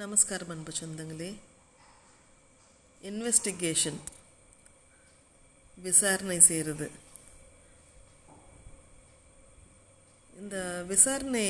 நமஸ்காரம் 0.00 0.48
அன்பு 0.48 0.72
சொந்தங்களே. 0.80 1.34
இன்வெஸ்டிகேஷன் 3.02 3.98
விசாரணை 5.82 6.40
செய்கிறது 6.40 6.90
இந்த 10.40 10.84
விசாரணை 10.86 11.44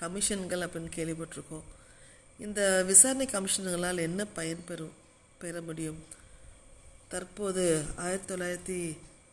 கமிஷன்கள் 0.00 0.64
அப்படின்னு 0.64 0.90
கேள்விப்பட்டிருக்கோம். 0.96 1.66
இந்த 2.38 2.82
விசாரணை 2.84 3.26
கமிஷன்களால் 3.26 4.04
என்ன 4.08 4.26
பயன்பெறும் 4.36 4.94
பெற 5.38 5.60
முடியும்? 5.60 6.00
தற்போது 7.08 7.84
ஆயிரத்தி 7.96 8.34
தொள்ளாயிரத்தி 8.34 8.78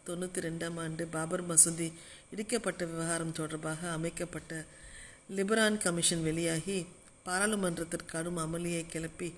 தொண்ணூற்றி 0.07 0.47
ரெண்டாம் 0.47 0.79
ஆண்டு 0.79 1.05
பாபர் 1.05 1.47
மசூதி 1.49 1.91
இடிக்கப்பட்ட 2.35 2.83
விவகாரம் 2.85 3.37
தொடர்பாக 3.39 3.91
அமைக்கப்பட்ட 3.91 4.65
லிபரான் 5.37 5.77
கமிஷன் 5.77 6.23
வெளியாகி 6.23 6.85
பாராளுமன்றத்திற்கு 7.27 8.13
கடும் 8.13 8.39
அமளியை 8.43 8.81
கிளப்பி 8.93 9.29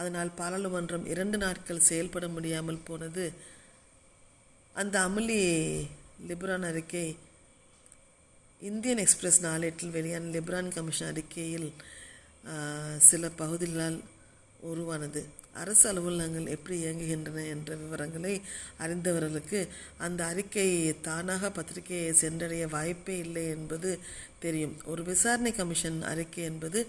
அதனால் 0.00 0.30
பாராளுமன்றம் 0.40 1.06
இரண்டு 1.12 1.38
நாட்கள் 1.44 1.86
செயல்பட 1.88 2.26
முடியாமல் 2.34 2.84
போனது. 2.88 3.24
அந்த 4.74 4.96
அமளி 5.08 5.38
லிபரான் 6.28 6.66
அறிக்கை 6.70 7.06
இந்தியன் 8.60 9.02
எக்ஸ்பிரஸ் 9.04 9.40
நாளேட்டில் 9.46 9.94
வெளியான 9.96 10.30
லிபரான் 10.36 10.74
கமிஷன் 10.76 11.10
அறிக்கையில் 11.12 11.68
சில 13.08 13.30
பகுதிகளால் 13.40 13.98
உருவானது. 14.70 15.20
அரசு 15.62 15.84
அலுவலகங்கள் 15.90 16.52
எப்படி 16.54 16.76
இயங்குகின்றன 16.84 17.44
என்ற 17.52 17.70
விவரங்களை 17.82 18.32
அறிந்தவர்களுக்கு 18.84 19.60
அந்த 20.06 20.20
அறிக்கை 20.32 20.66
தானாக 21.06 21.50
பத்திரிகையை 21.58 22.10
சென்றடைய 22.22 22.64
வாய்ப்பே 22.74 23.16
இல்லை 23.18 23.44
என்பது 23.56 23.90
தெரியும். 24.44 24.74
ஒரு 24.84 25.02
விசாரணை 25.10 25.52
கமிஷன் 25.52 26.00
அறிக்கை 26.12 26.42
என்பது 26.50 26.80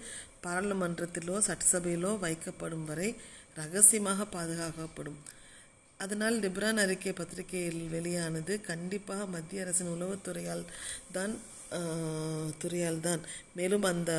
பாராளுமன்றத்திலோ 0.44 1.36
சட்டசபையிலோ 1.48 2.12
வைக்கப்படும் 2.24 2.86
வரை 2.90 3.08
ரகசியமாக 3.60 4.26
பாதுகாக்கப்படும். 4.36 5.18
அதனால் 6.04 6.36
லிப்ரான் 6.44 6.80
அறிக்கை 6.84 7.12
பத்திரிகையில் 7.20 7.80
வெளியானது 7.94 8.54
கண்டிப்பாக 8.70 9.26
மத்திய 9.34 9.64
அரசின் 9.64 9.92
உளவுத்துறையால் 9.94 10.64
தான் 11.16 11.34
துறையால் 12.62 13.00
தான். 13.06 13.22
மேலும் 13.58 13.86
அந்த 13.92 14.12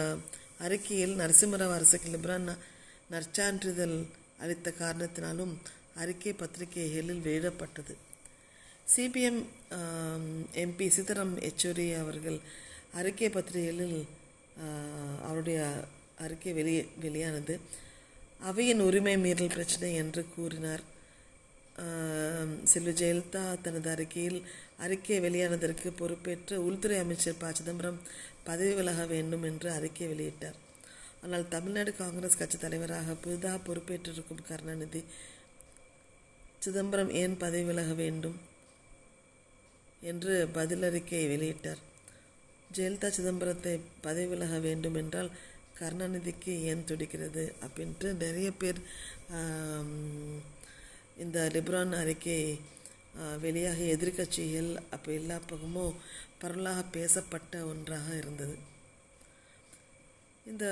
அறிக்கையில் 0.66 1.16
நரசிம்மராவ் 1.22 1.76
அரசுக்கு 1.78 2.10
லிப்ரான் 2.16 2.50
நற்சான்றிதழ் 3.14 3.98
அளித்த 4.44 4.74
காரணத்தினாலும் 4.82 5.54
அறிக்கை 6.02 6.34
பத்திரிகைகளில் 6.42 7.24
வெளியிடப்பட்டது. 7.26 7.94
சிபிஎம் 8.94 9.42
எம்பி 10.64 10.86
சீதாராம் 10.96 11.34
யெச்சூரி 11.46 11.88
அவர்கள் 12.04 12.38
அறிக்கை 13.00 13.30
பத்திரிகைகளில் 13.38 14.00
அவருடைய 15.28 15.60
அறிக்கை 16.26 16.54
வெளியே 16.60 16.84
வெளியானது. 17.04 17.56
அவையின் 18.50 18.82
உரிமை 18.88 19.16
மீறல் 19.24 19.56
பிரச்சனை 19.56 19.90
என்று 20.02 20.22
கூறினார். 20.36 20.84
செல்வி 22.72 22.94
ஜெயலலிதா 23.00 23.44
தனது 23.66 23.90
அறிக்கையில் 23.94 24.40
அறிக்கை 24.86 25.18
வெளியானதற்கு 25.26 25.90
பொறுப்பேற்று 26.02 26.56
உள்துறை 26.68 26.98
அமைச்சர் 27.04 27.40
ப. 27.42 27.52
சிதம்பரம் 27.60 28.00
பதவி 28.48 28.74
விலக 28.80 29.06
வேண்டும் 29.14 29.46
என்று 29.50 29.70
அறிக்கை 29.78 30.08
வெளியிட்டார். 30.14 30.58
ஆனால் 31.24 31.46
தமிழ்நாடு 31.56 31.92
காங்கிரஸ் 32.02 32.40
கட்சி 32.40 32.58
தலைவராக 32.58 33.16
புதிதாக 33.24 33.58
பொறுப்பேற்றிருக்கும் 33.68 34.46
கருணாநிதி 34.50 35.02
சிதம்பரம் 36.66 37.12
ஏன் 37.22 37.36
பதவி 37.44 37.66
விலக 37.70 37.92
வேண்டும் 38.04 38.38
என்று 40.12 40.34
பதிலறிக்கை 40.58 41.24
வெளியிட்டார். 41.34 41.82
ஜெயலலிதா 42.76 43.10
சிதம்பரத்தை 43.18 43.74
பதவி 44.06 44.28
விலக 44.34 44.58
வேண்டும் 44.68 44.98
என்றால் 45.02 45.30
கருணாநிதிக்கு 45.80 46.54
ஏன் 46.72 46.88
துடிக்கிறது 46.90 47.44
அப்படின்ட்டு 47.66 48.08
நிறைய 48.24 48.50
பேர் 48.62 48.80
இந்த 51.24 51.40
லிப்ரான் 51.54 51.94
அறிக்கை 52.02 52.40
வெளியாக 53.44 53.80
எதிர்கட்சிகள் 53.96 54.70
அப்போ 54.96 55.10
எல்லா 55.12 55.38
பக்கமும் 55.48 55.96
பரவலாக 56.42 56.82
பேசப்பட்ட 56.96 57.64
ஒன்றாக 57.72 58.08
இருந்தது. 58.22 58.56
இந்த 60.46 60.66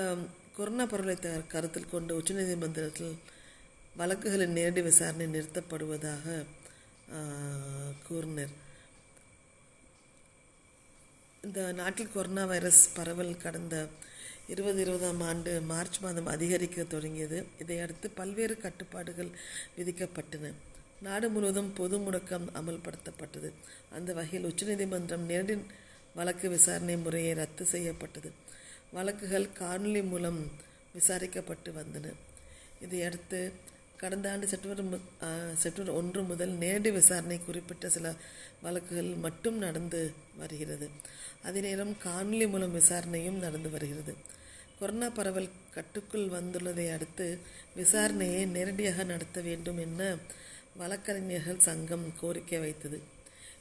கொரோனா 0.56 0.84
பரவலை 0.86 1.16
கருத்தில் 1.46 1.92
கொண்டு 1.94 2.12
உச்சநீதிமன்றத்தில் 2.20 3.12
வழக்குகளின் 3.98 4.56
நேரடி 4.58 4.82
விசாரணை 4.88 5.26
நிறுத்தப்படுவதாக 5.34 6.44
கூறினர். 8.06 8.54
இந்த 11.46 11.60
நாட்டில் 11.80 12.14
கொரோனா 12.14 12.44
வைரஸ் 12.44 12.82
பரவல் 12.96 13.42
கடந்த 13.44 13.76
இருபது 14.48 14.80
இருபதாம் 14.80 15.20
ஆண்டு 15.20 15.60
மார்ச் 15.60 15.98
மாதம் 15.98 16.26
அதிகரிக்க 16.26 16.82
தொடங்கியது. 16.82 17.46
இதையடுத்து 17.58 18.10
பல்வேறு 18.10 18.56
கட்டுப்பாடுகள் 18.56 19.28
விதிக்கப்பட்டன. 19.76 20.52
நாடு 21.02 21.28
முழுவதும் 21.28 21.72
பொது 21.72 21.98
முடக்கம் 21.98 22.46
அமல்படுத்தப்பட்டது. 22.54 23.52
அந்த 23.90 24.12
வகையில் 24.12 24.44
உச்சநீதிமன்றம் 24.44 25.26
நேரடி 25.26 25.58
வழக்கு 26.14 26.48
விசாரணை 26.48 26.96
முறையை 26.96 27.32
ரத்து 27.32 27.64
செய்யப்பட்டது. 27.64 28.30
வழக்குகள் 28.92 29.48
காணொலி 29.60 30.08
மூலம் 30.08 30.50
விசாரிக்கப்பட்டு 30.94 31.72
வந்தன. 31.72 32.12
இதையடுத்து 32.80 33.52
கடந்த 34.00 34.26
ஆண்டு 34.32 34.46
செப்டம்பர் 34.50 35.00
செப்டம்பர் 35.62 35.96
ஒன்று 36.00 36.20
முதல் 36.22 36.52
நேரடி 36.62 36.90
விசாரணை 36.98 37.38
குறிப்பிட்ட 37.46 37.86
சில 37.94 38.12
வழக்குகள் 38.64 39.08
மட்டும் 39.24 39.56
நடந்து 39.64 40.00
வருகிறது. 40.40 40.86
அதே 41.46 41.60
நேரம் 41.66 41.92
காணொலி 42.04 42.46
மூலம் 42.52 42.76
விசாரணையும் 42.78 43.40
நடந்து 43.44 43.70
வருகிறது. 43.74 44.12
கொரோனா 44.78 45.08
பரவல் 45.18 45.48
கட்டுக்குள் 45.76 46.26
வந்துள்ளதை 46.36 46.86
அடுத்து 46.96 47.26
விசாரணையை 47.80 48.42
நேரடியாக 48.56 49.04
நடத்த 49.12 49.40
வேண்டும் 49.48 49.80
என 49.86 50.10
வழக்கறிஞர்கள் 50.80 51.66
சங்கம் 51.68 52.06
கோரிக்கை 52.20 52.60
வைத்தது. 52.66 53.00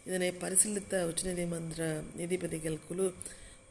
இதனை 0.07 0.31
பரிசீலித்த 0.43 1.03
உச்சநீதிமன்ற 1.09 1.81
நீதிபதிகள் 2.19 2.85
குழு 2.87 3.07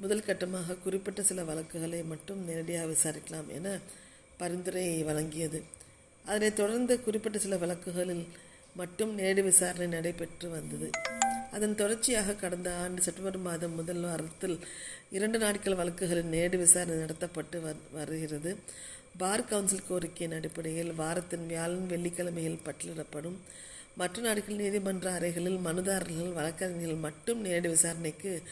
முதல் 0.03 0.27
கட்டமாக 0.29 0.81
குறிப்பிட்ட 0.85 1.21
சில 1.23 1.43
வழக்குகளை 1.51 2.03
மட்டும் 2.13 2.45
நேரடியாக 2.49 2.93
விசாரிக்கலாம் 2.95 3.51
என 3.59 3.79
பரிந்துரை 4.41 4.87
வழங்கியது. 5.11 5.61
அதனைத் 6.27 6.57
தொடர்ந்து 6.57 6.95
குறிப்பிட்ட 7.01 7.39
சில 7.39 7.57
வழக்குகளில் 7.57 8.25
மட்டும் 8.75 9.15
நேரடி 9.15 9.43
விசாரணை 9.43 9.87
நடைபெற்று 9.87 10.51
வந்தது. 10.51 10.91
அதன் 11.51 11.75
தொடர்ச்சியாக 11.75 12.35
கடந்த 12.35 12.69
ஆண்டு 12.77 13.03
செப்டம்பர் 13.03 13.39
மாதம் 13.39 13.75
முதல் 13.75 14.01
வாரத்தில் 14.01 14.57
இரண்டு 15.11 15.39
நாட்கள் 15.39 15.75
வழக்குகளில் 15.75 16.33
நேரடி 16.35 16.57
விசாரணை 16.57 16.97
நடத்தப்பட்டு 17.05 17.59
வருகிறது. 17.93 18.57
பார் 19.19 19.45
கவுன்சில் 19.45 19.87
கோரிக்கையின் 19.89 20.37
அடிப்படையில் 20.39 20.93
வாரத்தின் 20.95 21.47
வியாழன் 21.47 21.87
வெள்ளிக்கிழமையில் 21.91 22.65
பட்டியலிடப்படும். 22.67 23.39
மற்ற 23.97 24.23
நாடுகள் 24.23 24.55
நீதிமன்ற 24.55 25.11
அறைகளில் 25.19 25.61
மனுதாரர்கள் 25.67 26.33
வழக்கறிஞர்கள் 26.33 27.05
மட்டும் 27.07 27.41
நேரடி 27.41 27.69
விசாரணைக்கு 27.69 28.43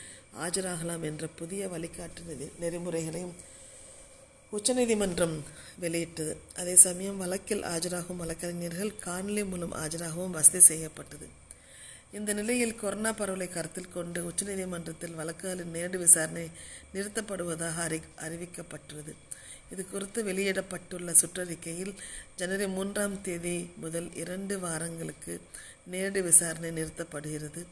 ஆஜராகலாம் 0.46 1.02
என்ற 1.02 1.26
புதிய 1.36 1.66
வழிகாட்டு 1.66 2.50
நெறிமுறைகளையும் 2.60 3.34
உச்சநீதிமன்றம் 4.56 5.36
வெளியிட்டது. 5.82 6.32
அதே 6.56 6.74
சமயம் 6.76 7.20
வழக்கில் 7.22 7.62
ஆஜராகும் 7.62 8.20
வழக்கறிஞர்கள் 8.22 8.92
காணொலி 9.06 9.42
மூலம் 9.48 9.74
ஆஜராகவும் 9.74 10.34
வசதி 10.36 10.60
செய்யப்பட்டது. 10.60 11.26
இந்த 12.12 12.32
நிலையில் 12.32 12.74
கொரோனா 12.74 13.10
பரவலை 13.12 13.48
கருத்தில் 13.48 13.94
கொண்டு 13.94 14.18
உச்சநீதிமன்றத்தில் 14.30 15.16
வழக்குகளின் 15.20 15.74
நேரடி 15.76 15.98
விசாரணை 15.98 16.50
நிறுத்தப்படுவதாக 16.94 17.76
அறி 17.86 18.00
அறிவிக்கப்பட்டுள்ளது. 18.26 19.12
இது 19.72 19.82
குறித்து 19.86 20.20
வெளியிடப்பட்டுள்ள 20.24 21.14
சுற்றறிக்கையில் 21.20 21.94
ஜனவரி 22.36 22.68
மூன்றாம் 22.68 23.22
தேதி 23.22 23.56
முதல் 23.76 24.10
இரண்டு 24.14 24.56
வாரங்களுக்கு 24.60 25.34
நேரடி 25.86 26.22
விசாரணை 26.22 26.70
நிறுத்தப்படுகிறது. 26.78 27.62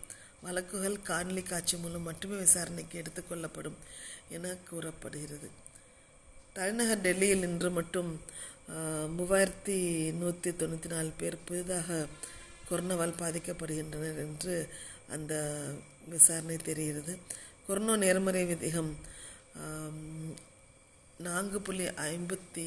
வழக்குகள் 0.43 1.05
காணொலி 1.09 1.43
காட்சி 1.43 1.77
மூலம் 1.77 2.03
மட்டுமே 2.03 2.37
விசாரணைக்கு 2.37 3.03
எடுத்துக்கொள்ளப்படும் 3.03 3.79
என 4.29 4.55
கூறப்படுகிறது. 4.71 5.51
தலைநகர் 6.57 7.05
டெல்லியில் 7.05 7.45
இன்று 7.47 7.69
மட்டும் 7.77 8.09
மூவாயிரத்தி 9.17 9.77
நூற்றி 10.21 10.51
தொண்ணூற்றி 10.61 10.89
நாலு 10.93 11.11
பேர் 11.21 11.37
புதிதாக 11.49 11.99
கொரோனாவால் 12.69 13.21
பாதிக்கப்படுகின்றனர் 13.21 14.19
என்று 14.25 14.55
அந்த 15.15 15.33
விசாரணை 16.13 16.57
தெரிகிறது. 16.69 17.13
கொரோனா 17.67 17.95
நேர்மறை 18.03 18.43
விதிகம் 18.51 18.93
நான்கு 21.27 21.59
புள்ளி 21.69 21.87
ஐம்பத்தி 22.11 22.67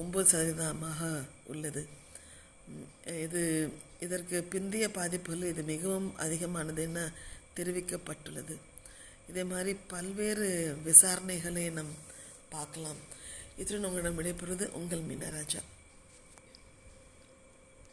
ஒம்பது 0.00 0.26
சதவீதமாக 0.32 1.10
உள்ளது. 1.54 1.82
இது 3.26 3.42
இதற்கு 4.06 4.36
பிந்தைய 4.54 4.86
பாதிப்புகள் 4.98 5.50
இது 5.52 5.62
மிகவும் 5.74 6.08
அதிகமானது 6.24 6.82
என 6.88 7.04
தெரிவிக்கப்பட்டுள்ளது. 7.58 8.54
இதே 9.30 9.42
மாதிரி 9.52 9.72
பல்வேறு 9.92 10.48
விசாரணைகளை 10.88 11.66
நம் 11.78 11.92
பார்க்கலாம். 12.56 13.00
இத்துடன் 13.56 13.84
உங்களிடம் 13.84 14.18
விடைபெறுவது 14.18 14.66
உங்கள் 14.80 15.06
மீனராஜா. 15.10 15.60